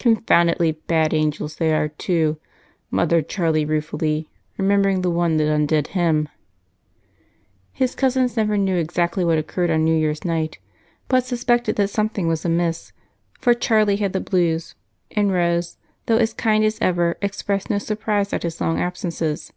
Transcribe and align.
"Confoundedly 0.00 0.72
bad 0.88 1.14
angels 1.14 1.54
they 1.54 1.72
are 1.72 1.86
too," 1.86 2.38
muttered 2.90 3.28
Charlie 3.28 3.64
ruefully, 3.64 4.28
remembering 4.58 5.02
the 5.02 5.10
one 5.12 5.36
that 5.36 5.48
undid 5.48 5.86
him. 5.94 6.28
His 7.70 7.94
cousins 7.94 8.36
never 8.36 8.58
knew 8.58 8.76
exactly 8.76 9.24
what 9.24 9.38
occurred 9.38 9.70
on 9.70 9.84
New 9.84 9.94
Year's 9.96 10.24
night, 10.24 10.58
but 11.06 11.24
suspected 11.24 11.76
that 11.76 11.90
something 11.90 12.26
was 12.26 12.44
amiss, 12.44 12.92
for 13.38 13.54
Charlie 13.54 13.94
had 13.98 14.12
the 14.12 14.18
blues, 14.18 14.74
and 15.12 15.30
Rose, 15.32 15.76
though 16.06 16.18
as 16.18 16.32
kind 16.34 16.64
as 16.64 16.76
ever, 16.80 17.16
expressed 17.22 17.70
no 17.70 17.78
surprise 17.78 18.32
at 18.32 18.42
his 18.42 18.60
long 18.60 18.80
absences. 18.80 19.52